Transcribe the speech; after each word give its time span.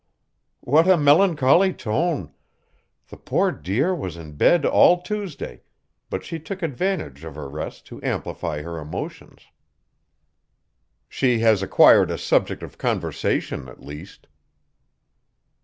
"What 0.61 0.87
a 0.89 0.97
melancholy 0.97 1.73
tone! 1.73 2.33
The 3.09 3.17
poor 3.17 3.51
dear 3.51 3.93
was 3.93 4.17
in 4.17 4.31
bed 4.31 4.65
all 4.65 4.99
Tuesday, 5.03 5.61
but 6.09 6.23
she 6.23 6.39
took 6.39 6.63
advantage 6.63 7.23
of 7.23 7.35
her 7.35 7.47
rest 7.47 7.85
to 7.85 8.01
amplify 8.01 8.63
her 8.63 8.79
emotions." 8.79 9.43
"She 11.07 11.41
has 11.41 11.61
acquired 11.61 12.09
a 12.09 12.17
subject 12.17 12.63
of 12.63 12.79
conversation, 12.79 13.67
at 13.67 13.81
least." 13.83 14.25